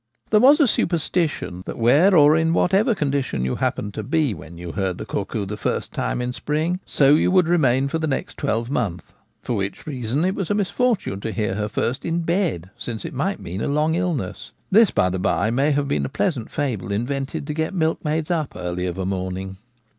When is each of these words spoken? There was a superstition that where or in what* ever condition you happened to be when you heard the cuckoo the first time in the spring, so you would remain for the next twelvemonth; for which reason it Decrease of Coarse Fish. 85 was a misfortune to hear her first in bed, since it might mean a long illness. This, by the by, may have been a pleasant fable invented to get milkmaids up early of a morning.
There 0.31 0.39
was 0.39 0.59
a 0.59 0.67
superstition 0.67 1.61
that 1.67 1.77
where 1.77 2.15
or 2.15 2.35
in 2.35 2.53
what* 2.53 2.73
ever 2.73 2.95
condition 2.95 3.45
you 3.45 3.57
happened 3.57 3.93
to 3.93 4.01
be 4.01 4.33
when 4.33 4.57
you 4.57 4.71
heard 4.71 4.97
the 4.97 5.05
cuckoo 5.05 5.45
the 5.45 5.55
first 5.57 5.93
time 5.93 6.23
in 6.23 6.31
the 6.31 6.33
spring, 6.33 6.79
so 6.87 7.13
you 7.13 7.29
would 7.29 7.47
remain 7.47 7.87
for 7.87 7.99
the 7.99 8.07
next 8.07 8.37
twelvemonth; 8.37 9.13
for 9.43 9.53
which 9.55 9.85
reason 9.85 10.25
it 10.25 10.31
Decrease 10.31 10.31
of 10.31 10.35
Coarse 10.35 10.37
Fish. 10.37 10.37
85 10.37 10.37
was 10.37 10.49
a 10.49 10.55
misfortune 10.95 11.19
to 11.21 11.31
hear 11.31 11.53
her 11.53 11.67
first 11.67 12.03
in 12.03 12.21
bed, 12.21 12.71
since 12.79 13.05
it 13.05 13.13
might 13.13 13.39
mean 13.39 13.61
a 13.61 13.67
long 13.67 13.93
illness. 13.93 14.53
This, 14.71 14.89
by 14.89 15.11
the 15.11 15.19
by, 15.19 15.51
may 15.51 15.69
have 15.69 15.87
been 15.87 16.05
a 16.05 16.09
pleasant 16.09 16.49
fable 16.49 16.91
invented 16.91 17.45
to 17.45 17.53
get 17.53 17.75
milkmaids 17.75 18.31
up 18.31 18.55
early 18.55 18.87
of 18.87 18.97
a 18.97 19.05
morning. 19.05 19.57